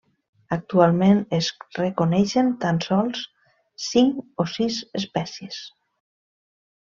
[0.55, 1.49] Actualment, es
[1.79, 3.21] reconeixen tan sols
[3.91, 5.61] cinc o sis espècies.